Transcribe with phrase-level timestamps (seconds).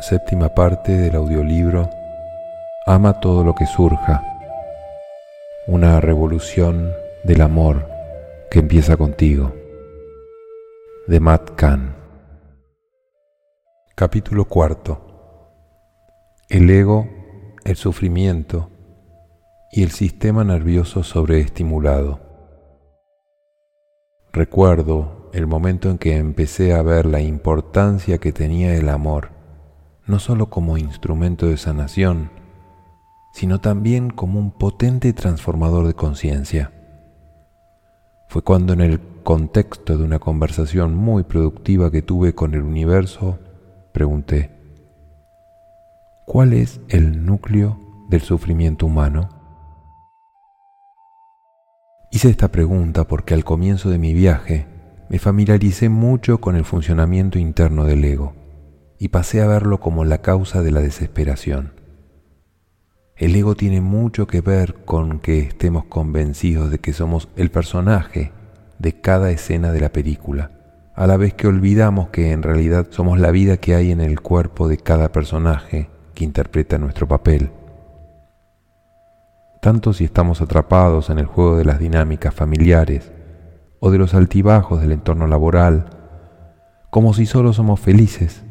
[0.00, 1.88] séptima parte del audiolibro
[2.86, 4.22] Ama todo lo que surja,
[5.66, 7.88] una revolución del amor
[8.50, 9.54] que empieza contigo,
[11.06, 11.94] de Matt Kahn.
[13.94, 15.00] Capítulo cuarto.
[16.50, 17.08] El ego,
[17.64, 18.70] el sufrimiento
[19.72, 22.20] y el sistema nervioso sobreestimulado.
[24.30, 29.33] Recuerdo el momento en que empecé a ver la importancia que tenía el amor
[30.06, 32.30] no solo como instrumento de sanación,
[33.32, 36.72] sino también como un potente transformador de conciencia.
[38.28, 43.38] Fue cuando en el contexto de una conversación muy productiva que tuve con el universo,
[43.92, 44.50] pregunté,
[46.26, 47.78] ¿cuál es el núcleo
[48.08, 49.30] del sufrimiento humano?
[52.10, 54.66] Hice esta pregunta porque al comienzo de mi viaje
[55.08, 58.43] me familiaricé mucho con el funcionamiento interno del ego
[58.98, 61.72] y pasé a verlo como la causa de la desesperación.
[63.16, 68.32] El ego tiene mucho que ver con que estemos convencidos de que somos el personaje
[68.78, 70.50] de cada escena de la película,
[70.96, 74.20] a la vez que olvidamos que en realidad somos la vida que hay en el
[74.20, 77.50] cuerpo de cada personaje que interpreta nuestro papel.
[79.60, 83.12] Tanto si estamos atrapados en el juego de las dinámicas familiares
[83.80, 85.86] o de los altibajos del entorno laboral,
[86.90, 88.43] como si solo somos felices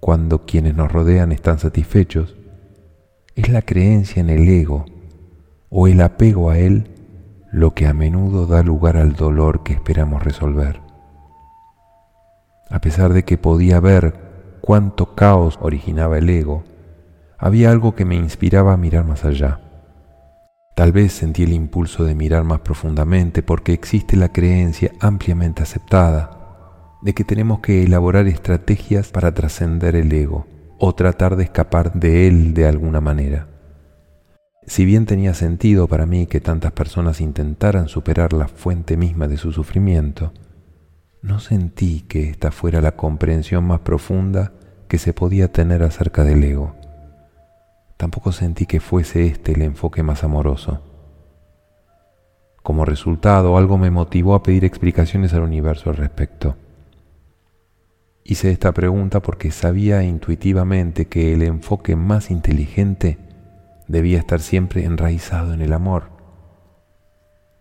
[0.00, 2.36] cuando quienes nos rodean están satisfechos,
[3.34, 4.86] es la creencia en el ego
[5.68, 6.90] o el apego a él
[7.50, 10.80] lo que a menudo da lugar al dolor que esperamos resolver.
[12.68, 16.64] A pesar de que podía ver cuánto caos originaba el ego,
[17.38, 19.60] había algo que me inspiraba a mirar más allá.
[20.74, 26.35] Tal vez sentí el impulso de mirar más profundamente porque existe la creencia ampliamente aceptada
[27.06, 30.44] de que tenemos que elaborar estrategias para trascender el ego
[30.76, 33.46] o tratar de escapar de él de alguna manera.
[34.66, 39.36] Si bien tenía sentido para mí que tantas personas intentaran superar la fuente misma de
[39.36, 40.32] su sufrimiento,
[41.22, 44.54] no sentí que esta fuera la comprensión más profunda
[44.88, 46.74] que se podía tener acerca del ego.
[47.96, 50.82] Tampoco sentí que fuese este el enfoque más amoroso.
[52.64, 56.56] Como resultado, algo me motivó a pedir explicaciones al universo al respecto.
[58.28, 63.18] Hice esta pregunta porque sabía intuitivamente que el enfoque más inteligente
[63.86, 66.10] debía estar siempre enraizado en el amor.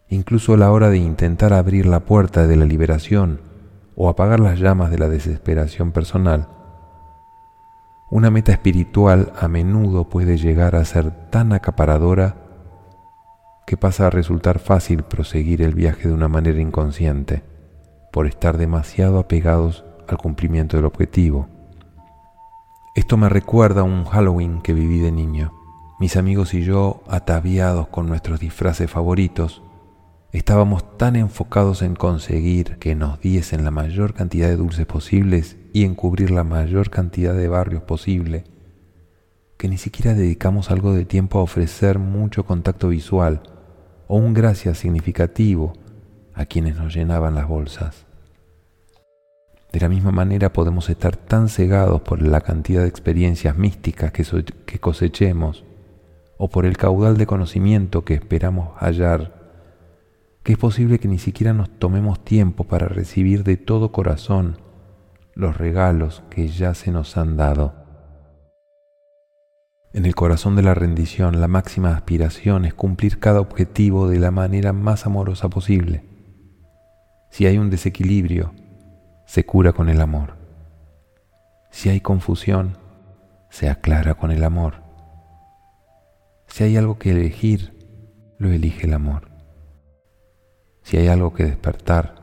[0.09, 3.41] Incluso a la hora de intentar abrir la puerta de la liberación
[3.95, 6.47] o apagar las llamas de la desesperación personal,
[8.09, 12.37] una meta espiritual a menudo puede llegar a ser tan acaparadora
[13.67, 17.43] que pasa a resultar fácil proseguir el viaje de una manera inconsciente,
[18.11, 21.47] por estar demasiado apegados al cumplimiento del objetivo.
[22.95, 25.53] Esto me recuerda a un Halloween que viví de niño.
[25.99, 29.63] Mis amigos y yo, ataviados con nuestros disfraces favoritos,
[30.31, 35.83] estábamos tan enfocados en conseguir que nos diesen la mayor cantidad de dulces posibles y
[35.83, 38.43] en cubrir la mayor cantidad de barrios posible,
[39.57, 43.41] que ni siquiera dedicamos algo de tiempo a ofrecer mucho contacto visual
[44.07, 45.73] o un gracias significativo
[46.33, 48.04] a quienes nos llenaban las bolsas.
[49.75, 54.79] De la misma manera podemos estar tan cegados por la cantidad de experiencias místicas que,
[54.79, 55.65] cosechemos
[56.37, 59.33] o por el caudal de conocimiento que esperamos hallar,
[60.43, 64.59] que es posible que ni siquiera nos tomemos tiempo para recibir de todo corazón
[65.33, 67.73] los regalos que ya se nos han dado.
[69.91, 74.31] En el corazón de la rendición, la máxima aspiración es cumplir cada objetivo de la
[74.31, 76.05] manera más amorosa posible.
[77.29, 78.53] Si hay un desequilibrio,
[79.25, 80.37] se cura con el amor.
[81.71, 82.77] Si hay confusión,
[83.49, 84.83] se aclara con el amor.
[86.47, 87.75] Si hay algo que elegir,
[88.37, 89.29] lo elige el amor.
[90.83, 92.15] Si hay algo que despertar,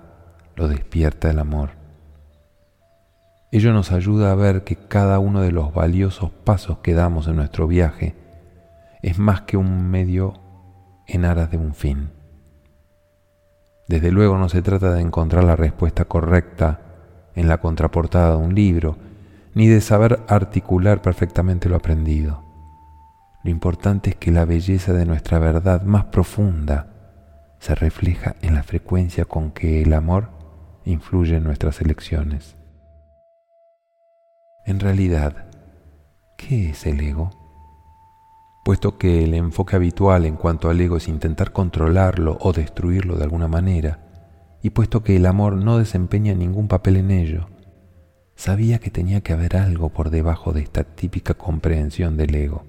[0.57, 1.71] lo despierta el amor.
[3.51, 7.37] Ello nos ayuda a ver que cada uno de los valiosos pasos que damos en
[7.37, 8.15] nuestro viaje
[9.03, 10.35] es más que un medio
[11.07, 12.11] en aras de un fin.
[13.89, 16.92] Desde luego no se trata de encontrar la respuesta correcta
[17.35, 18.97] en la contraportada de un libro,
[19.55, 22.43] ni de saber articular perfectamente lo aprendido.
[23.45, 26.89] Lo importante es que la belleza de nuestra verdad más profunda
[27.59, 30.31] se refleja en la frecuencia con que el amor
[30.85, 32.57] influye en nuestras elecciones.
[34.65, 35.47] En realidad,
[36.37, 37.31] ¿qué es el ego?
[38.65, 43.25] Puesto que el enfoque habitual en cuanto al ego es intentar controlarlo o destruirlo de
[43.25, 43.99] alguna manera,
[44.63, 47.49] y puesto que el amor no desempeña ningún papel en ello,
[48.37, 52.65] sabía que tenía que haber algo por debajo de esta típica comprensión del ego.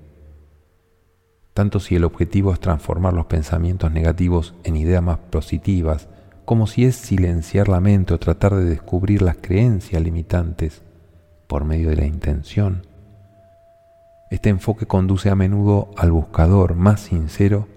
[1.54, 6.10] Tanto si el objetivo es transformar los pensamientos negativos en ideas más positivas,
[6.46, 10.82] como si es silenciar la mente o tratar de descubrir las creencias limitantes
[11.48, 12.88] por medio de la intención.
[14.32, 17.68] Este enfoque conduce a menudo al buscador más sincero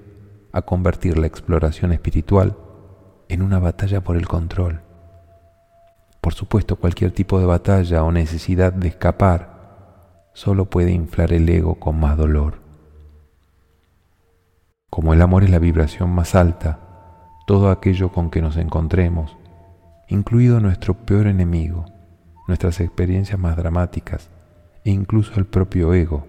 [0.52, 2.56] a convertir la exploración espiritual
[3.28, 4.82] en una batalla por el control.
[6.20, 11.76] Por supuesto, cualquier tipo de batalla o necesidad de escapar solo puede inflar el ego
[11.76, 12.61] con más dolor.
[14.90, 16.81] Como el amor es la vibración más alta,
[17.46, 19.37] todo aquello con que nos encontremos,
[20.08, 21.87] incluido nuestro peor enemigo,
[22.49, 24.28] nuestras experiencias más dramáticas
[24.84, 26.26] e incluso el propio ego,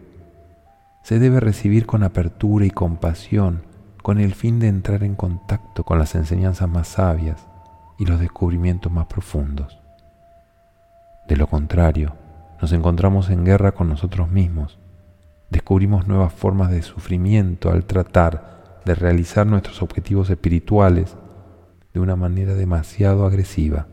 [1.03, 3.63] se debe recibir con apertura y compasión
[4.07, 7.45] con el fin de entrar en contacto con las enseñanzas más sabias
[7.99, 9.81] y los descubrimientos más profundos.
[11.27, 12.15] De lo contrario,
[12.61, 14.79] nos encontramos en guerra con nosotros mismos,
[15.49, 21.17] descubrimos nuevas formas de sufrimiento al tratar de realizar nuestros objetivos espirituales
[21.93, 23.87] de una manera demasiado agresiva.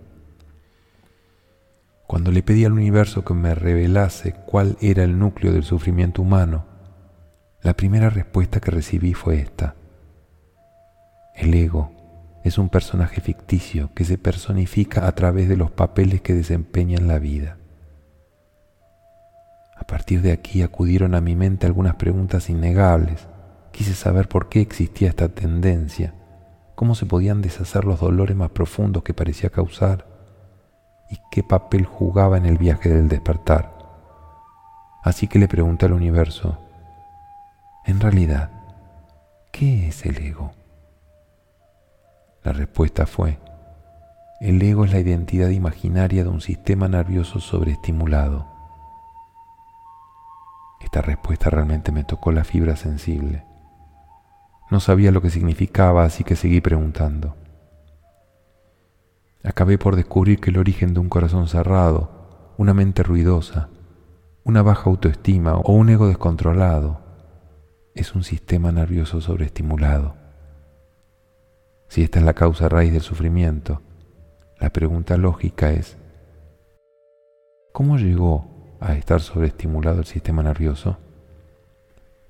[2.07, 6.67] Cuando le pedí al universo que me revelase cuál era el núcleo del sufrimiento humano,
[7.63, 9.75] la primera respuesta que recibí fue esta.
[11.45, 11.93] El ego
[12.43, 17.07] es un personaje ficticio que se personifica a través de los papeles que desempeña en
[17.07, 17.59] la vida.
[19.77, 23.29] A partir de aquí acudieron a mi mente algunas preguntas innegables.
[23.73, 26.15] Quise saber por qué existía esta tendencia,
[26.75, 30.07] cómo se podían deshacer los dolores más profundos que parecía causar
[31.11, 33.77] y qué papel jugaba en el viaje del despertar.
[35.03, 36.57] Así que le pregunté al universo,
[37.85, 38.51] en realidad,
[39.53, 40.64] ¿qué es el ego?
[42.45, 43.39] La respuesta fue,
[44.39, 48.47] el ego es la identidad imaginaria de un sistema nervioso sobreestimulado.
[50.83, 53.47] Esta respuesta realmente me tocó la fibra sensible.
[54.71, 57.35] No sabía lo que significaba, así que seguí preguntando.
[59.43, 63.71] Acabé por descubrir que el origen de un corazón cerrado, una mente ruidosa,
[64.45, 67.01] una baja autoestima o un ego descontrolado
[67.95, 70.24] es un sistema nervioso sobreestimulado.
[71.95, 73.81] Si esta es la causa raíz del sufrimiento,
[74.59, 75.97] la pregunta lógica es,
[77.73, 80.99] ¿cómo llegó a estar sobreestimulado el sistema nervioso?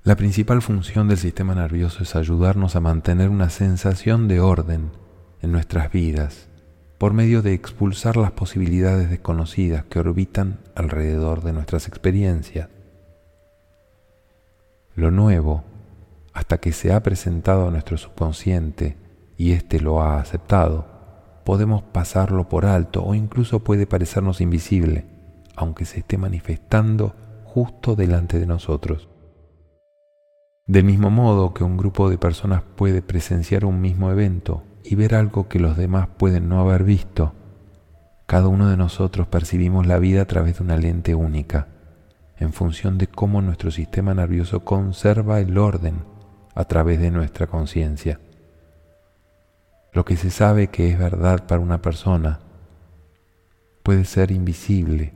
[0.03, 4.91] La principal función del sistema nervioso es ayudarnos a mantener una sensación de orden
[5.41, 6.47] en nuestras vidas
[6.99, 12.69] por medio de expulsar las posibilidades desconocidas que orbitan alrededor de nuestras experiencias.
[14.93, 15.63] Lo nuevo,
[16.33, 19.03] hasta que se ha presentado a nuestro subconsciente
[19.37, 20.85] y éste lo ha aceptado,
[21.43, 25.05] podemos pasarlo por alto o incluso puede parecernos invisible,
[25.55, 29.09] aunque se esté manifestando justo delante de nosotros.
[30.67, 35.13] Del mismo modo que un grupo de personas puede presenciar un mismo evento y ver
[35.13, 37.33] algo que los demás pueden no haber visto,
[38.25, 41.67] cada uno de nosotros percibimos la vida a través de una lente única,
[42.37, 46.03] en función de cómo nuestro sistema nervioso conserva el orden
[46.55, 48.19] a través de nuestra conciencia.
[49.95, 52.41] Lo que se sabe que es verdad para una persona
[53.81, 55.13] puede ser invisible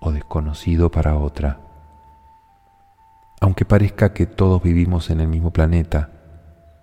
[0.00, 1.60] o desconocido para otra.
[3.40, 6.10] Aunque parezca que todos vivimos en el mismo planeta,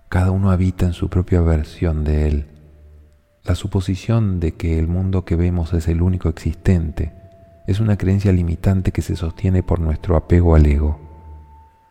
[0.08, 2.46] cada uno habita en su propia versión de él.
[3.44, 7.12] La suposición de que el mundo que vemos es el único existente
[7.66, 10.98] es una creencia limitante que se sostiene por nuestro apego al ego.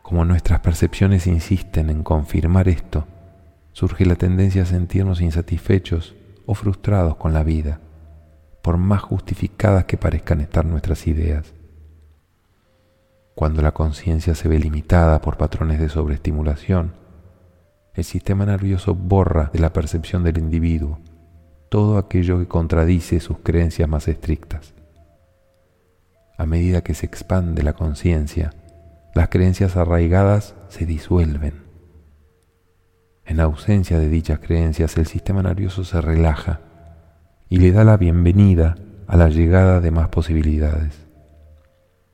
[0.02, 3.06] Como nuestras percepciones insisten en confirmar esto,
[3.78, 6.16] surge la tendencia a sentirnos insatisfechos
[6.48, 7.80] o frustrados con la vida,
[8.64, 11.54] por más justificadas que parezcan estar nuestras ideas.
[13.36, 16.94] Cuando la conciencia se ve limitada por patrones de sobreestimulación,
[17.94, 20.98] el sistema nervioso borra de la percepción del individuo
[21.70, 24.74] todo aquello que contradice sus creencias más estrictas.
[26.36, 28.56] A medida que se expande la conciencia,
[29.14, 31.67] las creencias arraigadas se disuelven
[33.28, 36.62] en ausencia de dichas creencias, el sistema nervioso se relaja
[37.50, 41.06] y le da la bienvenida a la llegada de más posibilidades.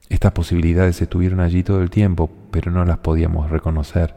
[0.10, 4.15] Estas posibilidades estuvieron allí todo el tiempo, pero no las podíamos reconocer,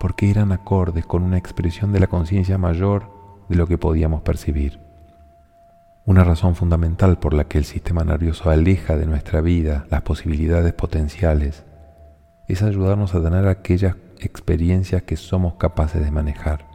[0.00, 3.10] porque eran acordes con una expresión de la conciencia mayor
[3.50, 4.80] de lo que podíamos percibir.
[6.06, 10.72] Una razón fundamental por la que el sistema nervioso aleja de nuestra vida las posibilidades
[10.72, 11.64] potenciales
[12.48, 16.68] es ayudarnos a tener aquellas experiencias que somos capaces de manejar.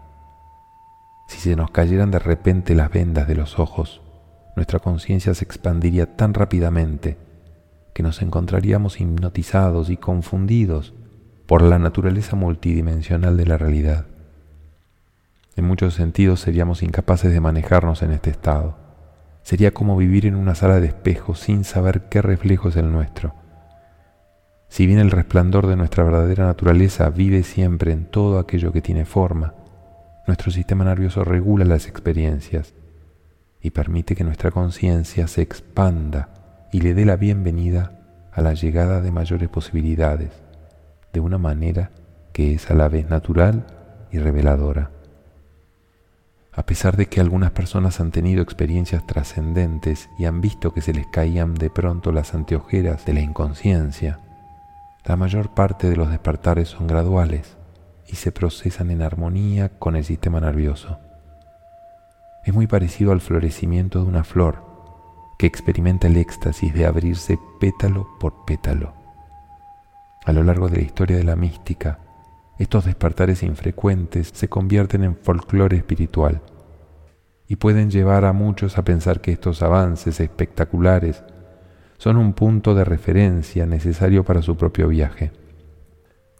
[1.27, 4.01] Si se nos cayeran de repente las vendas de los ojos,
[4.55, 7.17] nuestra conciencia se expandiría tan rápidamente
[7.93, 10.93] que nos encontraríamos hipnotizados y confundidos
[11.45, 14.05] por la naturaleza multidimensional de la realidad.
[15.55, 18.77] En muchos sentidos seríamos incapaces de manejarnos en este estado.
[19.43, 23.33] Sería como vivir en una sala de espejos sin saber qué reflejo es el nuestro.
[24.69, 29.03] Si bien el resplandor de nuestra verdadera naturaleza vive siempre en todo aquello que tiene
[29.03, 29.55] forma,
[30.27, 32.75] nuestro sistema nervioso regula las experiencias
[33.61, 36.29] y permite que nuestra conciencia se expanda
[36.71, 37.99] y le dé la bienvenida
[38.31, 40.29] a la llegada de mayores posibilidades,
[41.11, 41.89] de una manera
[42.31, 43.65] que es a la vez natural
[44.11, 44.91] y reveladora.
[46.53, 50.93] A pesar de que algunas personas han tenido experiencias trascendentes y han visto que se
[50.93, 54.19] les caían de pronto las anteojeras de la inconsciencia,
[55.05, 57.57] la mayor parte de los despertares son graduales
[58.07, 60.99] y se procesan en armonía con el sistema nervioso.
[62.45, 64.63] Es muy parecido al florecimiento de una flor
[65.37, 68.93] que experimenta el éxtasis de abrirse pétalo por pétalo.
[70.25, 71.99] A lo largo de la historia de la mística,
[72.57, 76.41] estos despertares infrecuentes se convierten en folclore espiritual
[77.47, 81.23] y pueden llevar a muchos a pensar que estos avances espectaculares
[81.99, 85.33] son un punto de referencia necesario para su propio viaje.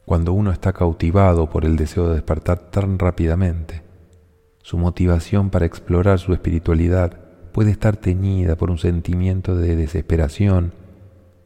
[0.06, 3.84] Cuando uno está cautivado por el deseo de despertar tan rápidamente,
[4.64, 7.20] su motivación para explorar su espiritualidad
[7.52, 10.72] puede estar teñida por un sentimiento de desesperación,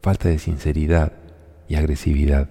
[0.03, 1.13] falta de sinceridad
[1.67, 2.49] y agresividad.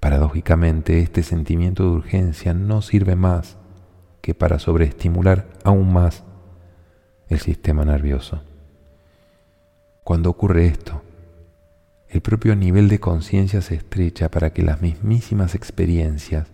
[0.00, 3.58] Paradójicamente, este sentimiento de urgencia no sirve más
[4.20, 6.24] que para sobreestimular aún más
[7.28, 8.42] el sistema nervioso.
[10.08, 11.02] Cuando ocurre esto,
[12.08, 16.46] el propio nivel de conciencia se estrecha para que las mismísimas experiencias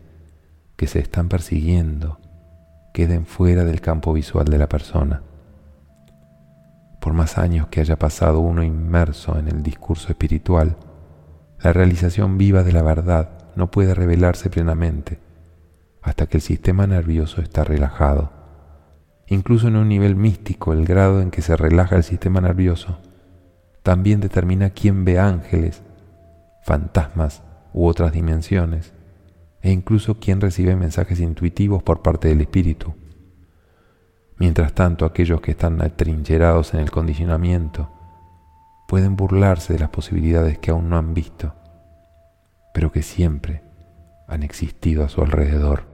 [0.74, 2.18] que se están persiguiendo
[2.92, 5.22] queden fuera del campo visual de la persona.
[7.00, 10.76] Por más años que haya pasado uno inmerso en el discurso espiritual,
[11.62, 15.20] la realización viva de la verdad no puede revelarse plenamente
[16.02, 18.32] hasta que el sistema nervioso está relajado.
[19.28, 22.98] Incluso en un nivel místico, el grado en que se relaja el sistema nervioso
[23.84, 25.82] también determina quién ve ángeles,
[26.62, 27.42] fantasmas
[27.74, 28.94] u otras dimensiones,
[29.60, 32.94] e incluso quién recibe mensajes intuitivos por parte del espíritu.
[34.38, 37.90] Mientras tanto, aquellos que están atrincherados en el condicionamiento
[38.88, 41.54] pueden burlarse de las posibilidades que aún no han visto,
[42.72, 43.62] pero que siempre
[44.26, 45.84] han existido a su alrededor.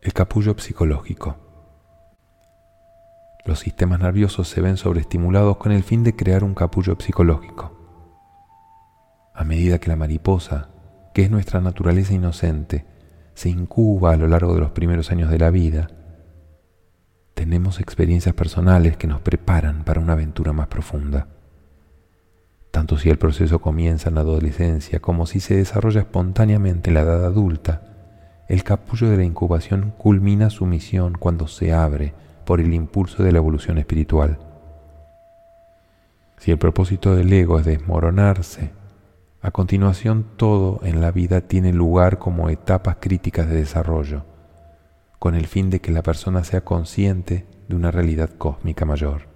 [0.00, 1.41] El capullo psicológico.
[3.44, 7.72] Los sistemas nerviosos se ven sobreestimulados con el fin de crear un capullo psicológico.
[9.34, 10.68] A medida que la mariposa,
[11.12, 12.86] que es nuestra naturaleza inocente,
[13.34, 15.88] se incuba a lo largo de los primeros años de la vida,
[17.34, 21.26] tenemos experiencias personales que nos preparan para una aventura más profunda.
[22.70, 27.00] Tanto si el proceso comienza en la adolescencia como si se desarrolla espontáneamente en la
[27.00, 27.82] edad adulta,
[28.48, 33.32] el capullo de la incubación culmina su misión cuando se abre por el impulso de
[33.32, 34.38] la evolución espiritual.
[36.38, 38.72] Si el propósito del ego es desmoronarse,
[39.40, 44.24] a continuación todo en la vida tiene lugar como etapas críticas de desarrollo,
[45.18, 49.28] con el fin de que la persona sea consciente de una realidad cósmica mayor.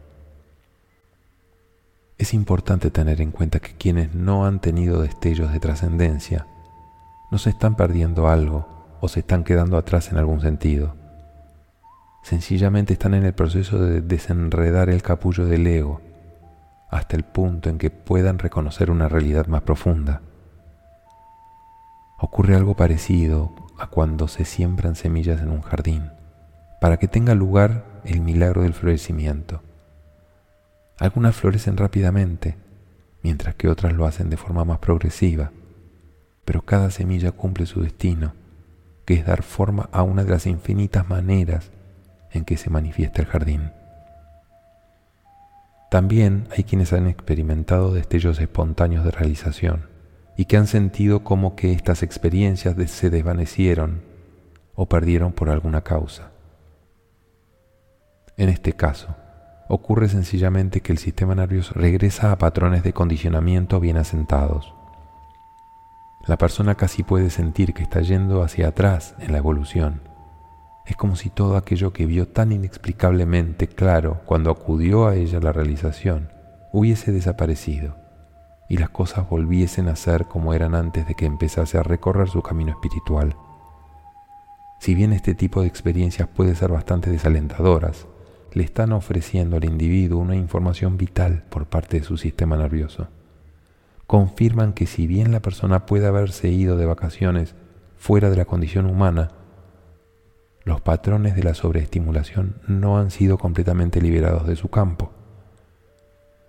[2.18, 6.46] Es importante tener en cuenta que quienes no han tenido destellos de trascendencia
[7.30, 8.66] no se están perdiendo algo
[9.00, 11.05] o se están quedando atrás en algún sentido
[12.26, 16.00] sencillamente están en el proceso de desenredar el capullo del ego
[16.90, 20.23] hasta el punto en que puedan reconocer una realidad más profunda.
[22.18, 26.11] Ocurre algo parecido a cuando se siembran semillas en un jardín,
[26.80, 29.62] para que tenga lugar el milagro del florecimiento.
[30.99, 32.56] Algunas florecen rápidamente,
[33.23, 35.52] mientras que otras lo hacen de forma más progresiva,
[36.45, 38.35] pero cada semilla cumple su destino,
[39.04, 41.71] que es dar forma a una de las infinitas maneras
[42.33, 43.73] en que se manifiesta el jardín.
[45.90, 49.88] También hay quienes han experimentado destellos espontáneos de realización
[50.37, 54.02] y que han sentido como que estas experiencias se desvanecieron
[54.75, 56.33] o perdieron por alguna causa.
[58.37, 59.14] En este caso,
[59.68, 64.75] ocurre sencillamente que el sistema nervioso regresa a patrones de condicionamiento bien asentados.
[66.26, 70.15] La persona casi puede sentir que está yendo hacia atrás en la evolución
[70.86, 75.52] es como si todo aquello que vio tan inexplicablemente claro cuando acudió a ella la
[75.52, 76.30] realización
[76.72, 77.96] hubiese desaparecido
[78.68, 82.42] y las cosas volviesen a ser como eran antes de que empezase a recorrer su
[82.42, 83.36] camino espiritual.
[84.78, 88.06] Si bien este tipo de experiencias puede ser bastante desalentadoras,
[88.52, 93.08] le están ofreciendo al individuo una información vital por parte de su sistema nervioso.
[94.06, 97.54] Confirman que si bien la persona puede haberse ido de vacaciones
[97.96, 99.30] fuera de la condición humana,
[100.66, 105.12] los patrones de la sobreestimulación no han sido completamente liberados de su campo.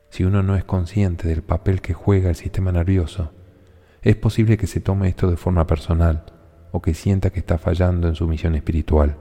[0.10, 3.32] Si uno no es consciente del papel que juega el sistema nervioso,
[4.02, 6.26] es posible que se tome esto de forma personal
[6.72, 9.18] o que sienta que está fallando en su misión espiritual.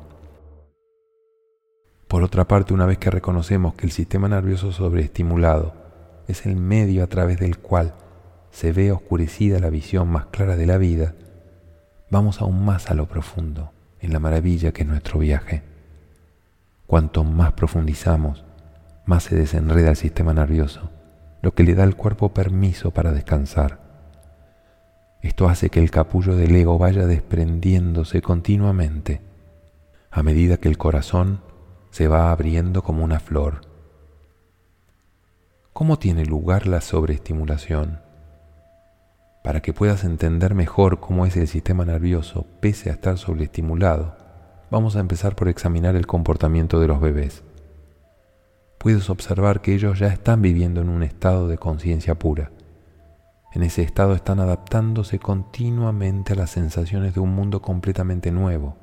[2.09, 5.75] Por otra parte, una vez que reconocemos que el sistema nervioso sobreestimulado
[6.27, 7.93] es el medio a través del cual
[8.51, 11.15] se ve oscurecida la visión más clara de la vida,
[12.11, 15.63] vamos aún más a lo profundo en la maravilla que es nuestro viaje.
[16.87, 18.45] Cuanto más profundizamos,
[19.05, 20.91] más se desenreda el sistema nervioso,
[21.43, 23.81] lo que le da al cuerpo permiso para descansar.
[25.23, 29.21] Esto hace que el capullo del ego vaya desprendiéndose continuamente
[30.11, 31.41] a medida que el corazón
[31.91, 33.63] se va abriendo como una flor.
[35.73, 38.06] ¿Cómo tiene lugar la sobreestimulación?
[39.47, 44.17] Para que puedas entender mejor cómo es el sistema nervioso pese a estar sobreestimulado,
[44.73, 47.45] vamos a empezar por examinar el comportamiento de los bebés.
[48.77, 52.51] Puedes observar que ellos ya están viviendo en un estado de conciencia pura.
[53.53, 58.77] En ese estado están adaptándose continuamente a las sensaciones de un mundo completamente nuevo.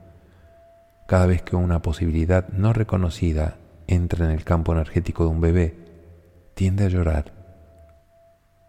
[1.09, 5.75] Cada vez que una posibilidad no reconocida entra en el campo energético de un bebé,
[6.55, 7.42] tiende a llorar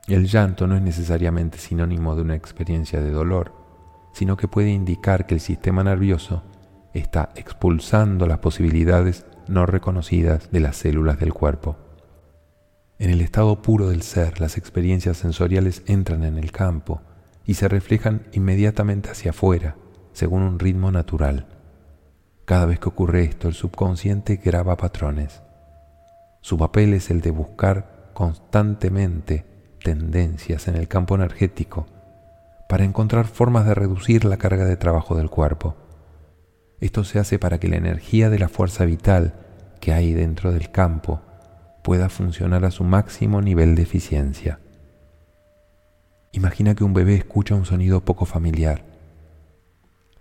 [0.07, 3.53] el llanto no es necesariamente sinónimo de una experiencia de dolor,
[4.13, 6.43] sino que puede indicar que el sistema nervioso
[6.93, 11.77] está expulsando las posibilidades no reconocidas de las células del cuerpo.
[12.99, 17.01] En el estado puro del ser, las experiencias sensoriales entran en el campo
[17.45, 19.77] y se reflejan inmediatamente hacia afuera,
[20.13, 21.47] según un ritmo natural.
[22.45, 25.43] Cada vez que ocurre esto, el subconsciente graba patrones.
[26.41, 29.54] Su papel es el de buscar constantemente
[29.85, 31.87] tendencias en el campo energético
[32.69, 35.77] para encontrar formas de reducir la carga de trabajo del cuerpo.
[36.81, 39.35] Esto se hace para que la energía de la fuerza vital
[39.81, 41.21] que hay dentro del campo
[41.85, 44.59] pueda funcionar a su máximo nivel de eficiencia.
[46.33, 48.85] Imagina que un bebé escucha un sonido poco familiar.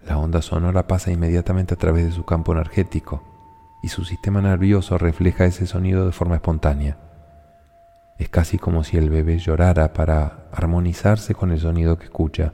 [0.05, 3.23] La onda sonora pasa inmediatamente a través de su campo energético
[3.81, 7.12] y su sistema nervioso refleja ese sonido de forma espontánea.
[8.17, 12.53] Es casi como si el bebé llorara para armonizarse con el sonido que escucha.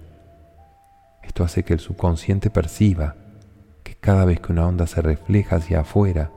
[1.23, 3.15] Esto hace que el subconsciente perciba
[3.83, 6.31] que cada vez que una onda se refleja hacia afuera,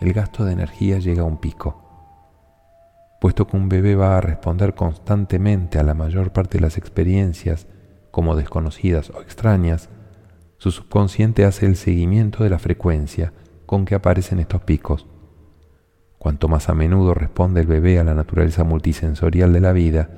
[0.00, 1.82] el gasto de energía llega a un pico.
[3.20, 7.66] Puesto que un bebé va a responder constantemente a la mayor parte de las experiencias
[8.10, 9.88] como desconocidas o extrañas,
[10.58, 13.32] su subconsciente hace el seguimiento de la frecuencia
[13.64, 15.06] con que aparecen estos picos
[16.26, 20.08] Cuanto más a menudo responde el bebé a la naturaleza multisensorial de la vida,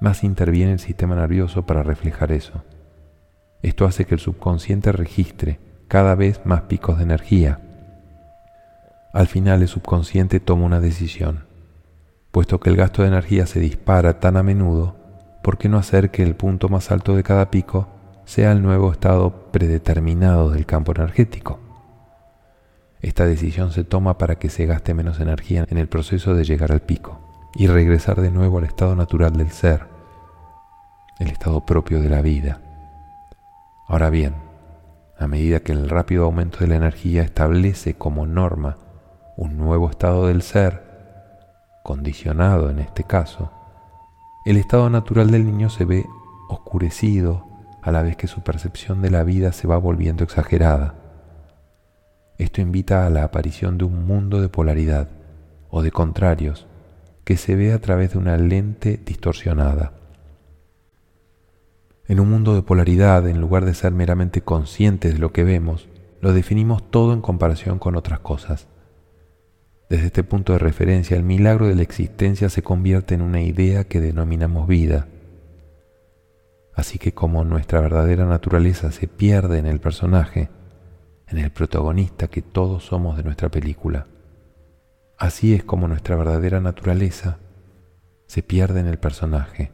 [0.00, 2.64] más interviene el sistema nervioso para reflejar eso.
[3.60, 7.60] Esto hace que el subconsciente registre cada vez más picos de energía.
[9.12, 11.44] Al final el subconsciente toma una decisión.
[12.30, 14.96] Puesto que el gasto de energía se dispara tan a menudo,
[15.42, 17.88] ¿por qué no hacer que el punto más alto de cada pico
[18.24, 21.63] sea el nuevo estado predeterminado del campo energético?
[23.04, 26.72] Esta decisión se toma para que se gaste menos energía en el proceso de llegar
[26.72, 27.20] al pico
[27.54, 29.88] y regresar de nuevo al estado natural del ser,
[31.18, 32.62] el estado propio de la vida.
[33.86, 34.36] Ahora bien,
[35.18, 38.78] a medida que el rápido aumento de la energía establece como norma
[39.36, 40.82] un nuevo estado del ser,
[41.82, 43.52] condicionado en este caso,
[44.46, 46.06] el estado natural del niño se ve
[46.48, 47.46] oscurecido
[47.82, 51.03] a la vez que su percepción de la vida se va volviendo exagerada.
[52.38, 55.08] Esto invita a la aparición de un mundo de polaridad
[55.70, 56.66] o de contrarios
[57.24, 59.92] que se ve a través de una lente distorsionada.
[62.06, 65.88] En un mundo de polaridad, en lugar de ser meramente conscientes de lo que vemos,
[66.20, 68.66] lo definimos todo en comparación con otras cosas.
[69.88, 73.84] Desde este punto de referencia, el milagro de la existencia se convierte en una idea
[73.84, 75.06] que denominamos vida.
[76.74, 80.50] Así que como nuestra verdadera naturaleza se pierde en el personaje,
[81.26, 84.06] en el protagonista que todos somos de nuestra película.
[85.18, 87.38] Así es como nuestra verdadera naturaleza
[88.26, 89.72] se pierde en el personaje,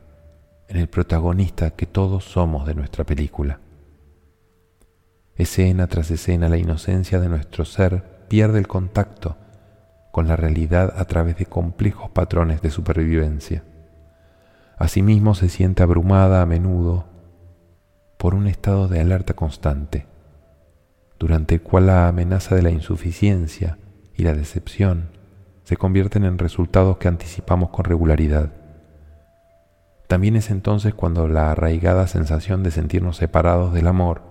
[0.69, 3.61] en el protagonista que todos somos de nuestra película.
[5.35, 9.37] Escena tras escena la inocencia de nuestro ser pierde el contacto
[10.13, 13.65] con la realidad a través de complejos patrones de supervivencia.
[14.77, 17.07] Asimismo se siente abrumada a menudo
[18.19, 20.10] por un estado de alerta constante
[21.21, 23.79] durante el cual la amenaza de la insuficiencia
[24.17, 25.11] y la decepción
[25.65, 28.55] se convierten en resultados que anticipamos con regularidad.
[30.09, 34.23] También es entonces cuando la arraigada sensación de sentirnos separados del amor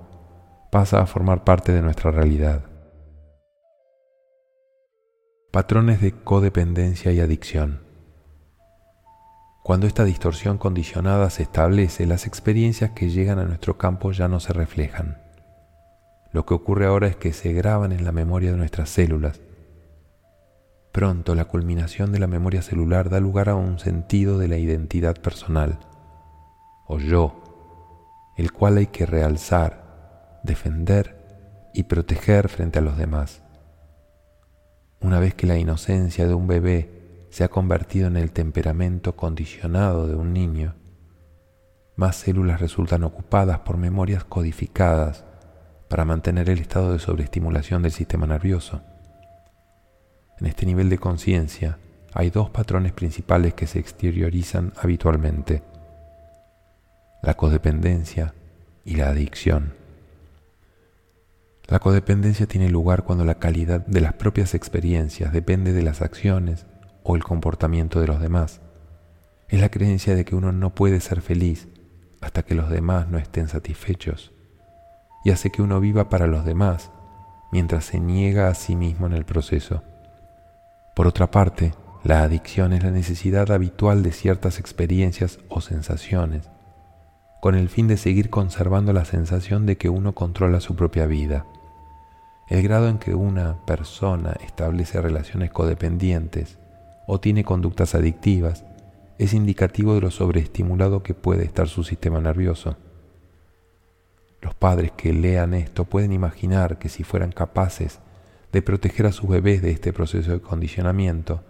[0.72, 2.64] pasa a formar parte de nuestra realidad.
[5.52, 7.84] Patrones de codependencia y adicción.
[9.64, 14.40] Cuando esta distorsión condicionada se establece, las experiencias que llegan a nuestro campo ya no
[14.40, 15.29] se reflejan.
[16.32, 19.42] Lo que ocurre ahora es que se graban en la memoria de nuestras células.
[20.92, 25.16] Pronto la culminación de la memoria celular da lugar a un sentido de la identidad
[25.16, 25.80] personal,
[26.88, 27.44] o yo,
[28.38, 33.42] el cual hay que realzar, defender y proteger frente a los demás.
[35.02, 40.08] Una vez que la inocencia de un bebé se ha convertido en el temperamento condicionado
[40.08, 40.76] de un niño,
[41.96, 45.26] más células resultan ocupadas por memorias codificadas
[45.90, 48.82] para mantener el estado de sobreestimulación del sistema nervioso.
[50.40, 51.80] En este nivel de conciencia
[52.14, 55.64] hay dos patrones principales que se exteriorizan habitualmente,
[57.22, 58.34] la codependencia
[58.86, 59.74] y la adicción.
[61.68, 66.66] La codependencia tiene lugar cuando la calidad de las propias experiencias depende de las acciones
[67.04, 68.62] o el comportamiento de los demás.
[69.50, 71.68] Es la creencia de que uno no puede ser feliz
[72.22, 74.32] hasta que los demás no estén satisfechos
[75.24, 76.92] y hace que uno viva para los demás
[77.52, 79.84] mientras se niega a sí mismo en el proceso.
[80.96, 86.50] Por otra parte, la adicción es la necesidad habitual de ciertas experiencias o sensaciones,
[87.42, 91.46] con el fin de seguir conservando la sensación de que uno controla su propia vida.
[92.48, 96.58] El grado en que una persona establece relaciones codependientes
[97.06, 98.66] o tiene conductas adictivas
[99.18, 102.78] es indicativo de lo sobreestimulado que puede estar su sistema nervioso.
[104.42, 108.00] Los padres que lean esto pueden imaginar que si fueran capaces
[108.52, 111.44] de proteger a sus bebés de este proceso de condicionamiento,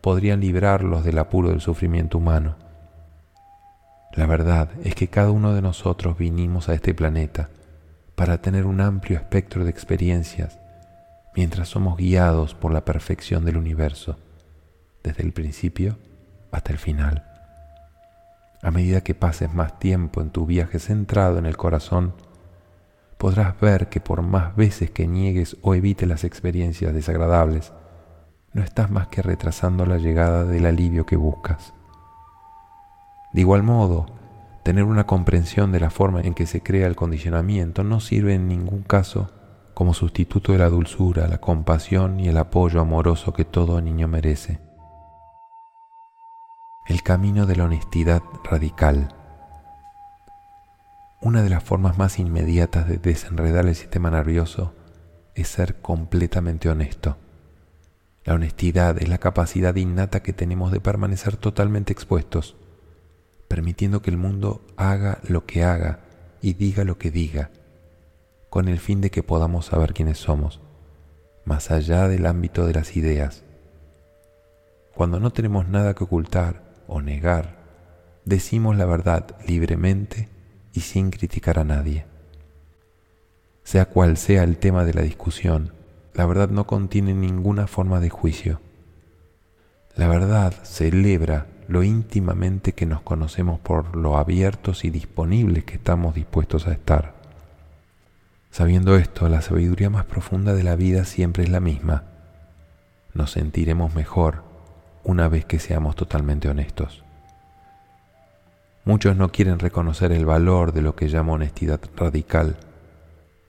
[0.00, 2.56] podrían librarlos del apuro del sufrimiento humano.
[4.12, 7.50] La verdad es que cada uno de nosotros vinimos a este planeta
[8.14, 10.58] para tener un amplio espectro de experiencias
[11.34, 14.16] mientras somos guiados por la perfección del universo
[15.02, 15.98] desde el principio
[16.50, 17.24] hasta el final.
[18.62, 22.14] A medida que pases más tiempo en tu viaje centrado en el corazón,
[23.18, 27.72] podrás ver que por más veces que niegues o evites las experiencias desagradables,
[28.52, 31.74] no estás más que retrasando la llegada del alivio que buscas.
[33.32, 34.06] De igual modo,
[34.62, 38.48] tener una comprensión de la forma en que se crea el condicionamiento no sirve en
[38.48, 39.30] ningún caso
[39.74, 44.66] como sustituto de la dulzura, la compasión y el apoyo amoroso que todo niño merece
[46.86, 49.15] el camino de la honestidad radical.
[51.26, 54.72] Una de las formas más inmediatas de desenredar el sistema nervioso
[55.34, 57.16] es ser completamente honesto.
[58.24, 62.54] La honestidad es la capacidad innata que tenemos de permanecer totalmente expuestos,
[63.48, 65.98] permitiendo que el mundo haga lo que haga
[66.42, 67.50] y diga lo que diga,
[68.48, 70.60] con el fin de que podamos saber quiénes somos,
[71.44, 73.42] más allá del ámbito de las ideas.
[74.94, 77.56] Cuando no tenemos nada que ocultar, o negar,
[78.24, 80.35] decimos la verdad libremente
[80.76, 82.04] y sin criticar a nadie.
[83.64, 85.72] Sea cual sea el tema de la discusión,
[86.14, 88.60] la verdad no contiene ninguna forma de juicio.
[89.96, 96.14] La verdad celebra lo íntimamente que nos conocemos por lo abiertos y disponibles que estamos
[96.14, 97.14] dispuestos a estar.
[98.50, 102.04] Sabiendo esto, la sabiduría más profunda de la vida siempre es la misma.
[103.14, 104.44] Nos sentiremos mejor
[105.04, 107.05] una vez que seamos totalmente honestos.
[108.86, 112.56] Muchos no quieren reconocer el valor de lo que llamo honestidad radical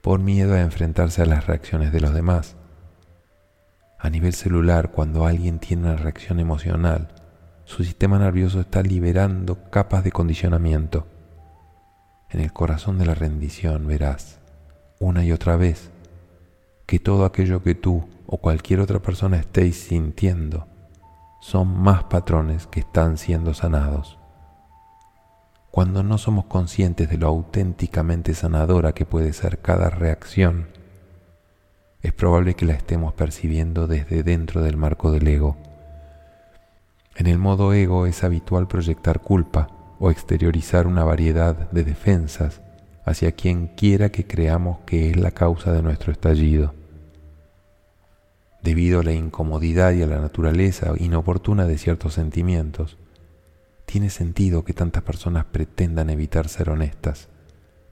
[0.02, 2.56] por miedo a enfrentarse a las reacciones de los demás.
[4.00, 7.10] A nivel celular, cuando alguien tiene una reacción emocional,
[7.65, 11.06] su sistema nervioso está liberando capas de condicionamiento.
[12.32, 14.39] En el corazón de la rendición verás,
[15.00, 15.91] una y otra vez,
[16.88, 20.67] que todo aquello que tú o cualquier otra persona estéis sintiendo
[21.41, 24.16] son más patrones que están siendo sanados.
[25.78, 30.70] Cuando no somos conscientes de lo auténticamente sanadora que puede ser cada reacción,
[32.02, 35.56] es probable que la estemos percibiendo desde dentro del marco del ego.
[37.16, 39.68] En el modo ego es habitual proyectar culpa
[40.00, 42.60] o exteriorizar una variedad de defensas
[43.06, 46.74] hacia quien quiera que creamos que es la causa de nuestro estallido.
[48.63, 52.98] Debido a la incomodidad y a la naturaleza inoportuna de ciertos sentimientos,
[53.88, 57.30] tiene sentido que tantas personas pretendan evitar ser honestas,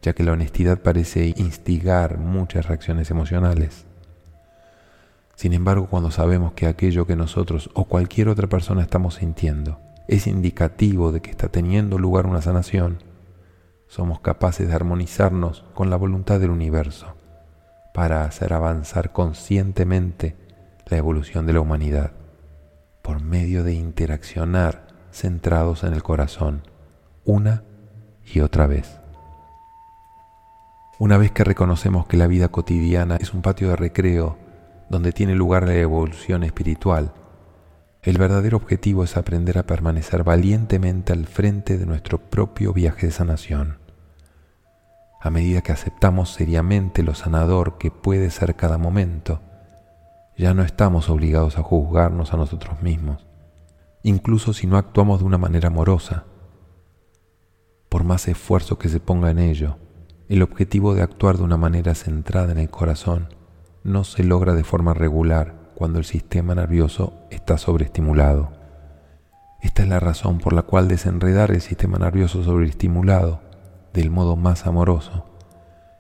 [0.02, 3.86] ya que la honestidad parece instigar muchas reacciones emocionales.
[5.36, 9.80] Sin embargo, cuando sabemos que aquello que nosotros o cualquier otra persona estamos sintiendo
[10.10, 12.98] es indicativo de que está teniendo lugar una sanación,
[13.88, 17.16] somos capaces de armonizarnos con la voluntad del universo
[17.94, 20.36] para hacer avanzar conscientemente
[20.88, 22.12] la evolución de la humanidad
[23.02, 24.85] por medio de interaccionar
[25.16, 26.64] centrados en el corazón
[27.24, 27.64] una
[28.24, 29.00] y otra vez.
[31.00, 34.38] Una vez que reconocemos que la vida cotidiana es un patio de recreo
[34.90, 37.14] donde tiene lugar la evolución espiritual,
[38.04, 43.12] el verdadero objetivo es aprender a permanecer valientemente al frente de nuestro propio viaje de
[43.12, 43.80] sanación.
[45.20, 49.42] A medida que aceptamos seriamente lo sanador que puede ser cada momento,
[50.38, 53.26] ya no estamos obligados a juzgarnos a nosotros mismos,
[54.06, 56.26] incluso si no actuamos de una manera amorosa.
[57.90, 59.78] Por más esfuerzo que se ponga en ello,
[60.30, 63.30] el objetivo de actuar de una manera centrada en el corazón
[63.84, 68.52] no se logra de forma regular cuando el sistema nervioso está sobreestimulado.
[69.64, 73.42] Esta es la razón por la cual desenredar el sistema nervioso sobreestimulado
[73.92, 75.26] del modo más amoroso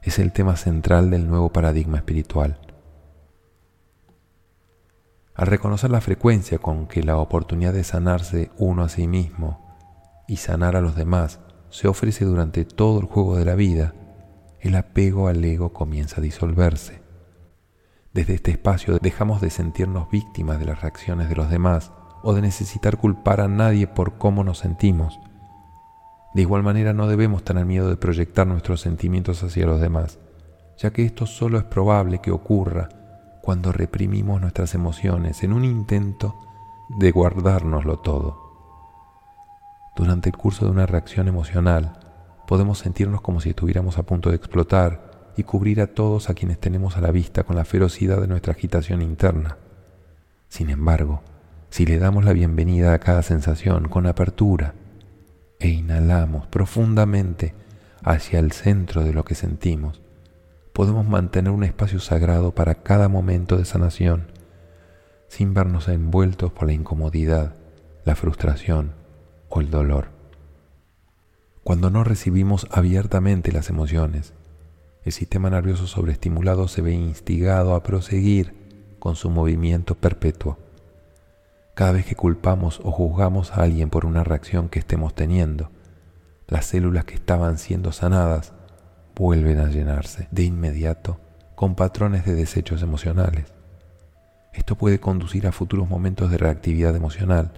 [0.03, 2.59] es el tema central del nuevo paradigma espiritual.
[5.35, 9.75] Al reconocer la frecuencia con que la oportunidad de sanarse uno a sí mismo
[10.29, 13.93] y sanar a los demás se ofrece durante todo el juego de la vida,
[14.61, 17.01] el apego al ego comienza a disolverse.
[18.13, 21.91] Desde este espacio dejamos de sentirnos víctimas de las reacciones de los demás
[22.23, 25.19] o de necesitar culpar a nadie por cómo nos sentimos.
[26.33, 30.17] De igual manera no debemos tener miedo de proyectar nuestros sentimientos hacia los demás,
[30.77, 32.87] ya que esto solo es probable que ocurra
[33.45, 36.35] cuando reprimimos nuestras emociones en un intento
[36.89, 38.41] de guardárnoslo todo.
[39.95, 41.99] Durante el curso de una reacción emocional,
[42.47, 46.59] podemos sentirnos como si estuviéramos a punto de explotar y cubrir a todos a quienes
[46.59, 49.57] tenemos a la vista con la ferocidad de nuestra agitación interna.
[50.49, 51.21] Sin embargo,
[51.69, 54.73] si le damos la bienvenida a cada sensación con apertura
[55.59, 57.53] e inhalamos profundamente
[58.01, 60.01] hacia el centro de lo que sentimos,
[60.75, 64.27] podemos mantener un espacio sagrado para cada momento de sanación,
[65.29, 67.55] sin vernos envueltos por la incomodidad,
[68.03, 68.91] la frustración
[69.47, 70.09] o el dolor.
[71.63, 74.33] Cuando no recibimos abiertamente las emociones,
[75.05, 80.57] el sistema nervioso sobreestimulado se ve instigado a proseguir con su movimiento perpetuo.
[81.73, 85.71] Cada vez que culpamos o juzgamos a alguien por una reacción que estemos teniendo,
[86.47, 88.51] las células que estaban siendo sanadas
[89.15, 91.19] vuelven a llenarse de inmediato
[91.55, 93.53] con patrones de desechos emocionales.
[94.53, 97.53] Esto puede conducir a futuros momentos de reactividad emocional,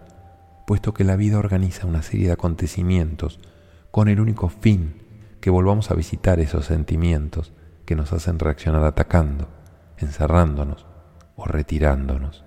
[0.65, 3.39] puesto que la vida organiza una serie de acontecimientos
[3.91, 5.02] con el único fin
[5.41, 7.54] que volvamos a visitar esos sentimientos
[7.86, 9.48] que nos hacen reaccionar atacando,
[9.98, 10.86] encerrándonos
[11.36, 12.43] o retirándonos.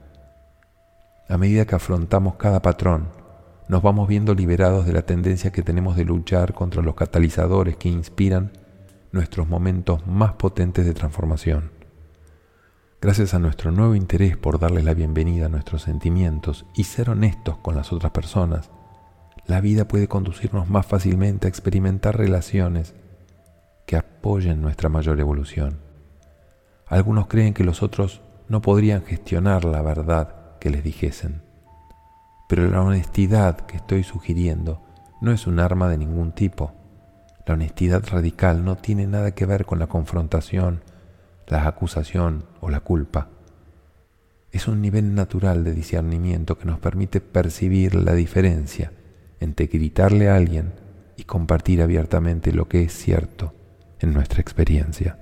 [1.29, 3.09] A medida que afrontamos cada patrón,
[3.69, 7.89] nos vamos viendo liberados de la tendencia que tenemos de luchar contra los catalizadores que
[7.89, 8.51] inspiran
[9.13, 11.73] nuestros momentos más potentes de transformación.
[13.01, 17.57] Gracias a nuestro nuevo interés por darles la bienvenida a nuestros sentimientos y ser honestos
[17.59, 18.71] con las otras personas,
[19.47, 22.95] la vida puede conducirnos más fácilmente a experimentar relaciones
[23.87, 25.81] que apoyen nuestra mayor evolución.
[26.87, 31.43] Algunos creen que los otros no podrían gestionar la verdad que les dijesen,
[32.49, 34.83] pero la honestidad que estoy sugiriendo
[35.21, 36.73] no es un arma de ningún tipo.
[37.47, 40.83] La honestidad radical no tiene nada que ver con la confrontación,
[41.47, 43.29] la acusación o la culpa.
[44.53, 48.93] Es un nivel natural de discernimiento que nos permite percibir la diferencia
[49.41, 50.73] entre gritarle a alguien
[51.17, 53.55] y compartir abiertamente lo que es cierto
[54.01, 55.19] en nuestra experiencia.